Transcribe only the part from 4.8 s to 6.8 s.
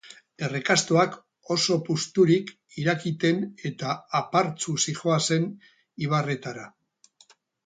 zihoazen ibarretara.